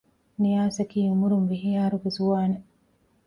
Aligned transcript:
ނިޔާސަކީ 0.41 0.99
އުމުރުން 1.09 1.47
ވިހި 1.51 1.71
އަހަރުގެ 1.75 2.09
ޒުވާނެއް 2.17 2.67